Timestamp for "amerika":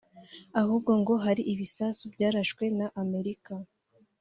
3.01-3.53